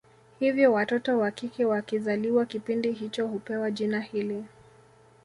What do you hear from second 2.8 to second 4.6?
hicho hupewa jina hili